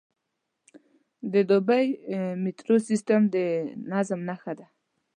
[1.33, 1.85] د دوبی
[2.43, 3.37] میټرو سیستم د
[3.91, 4.67] نظم نښه ده.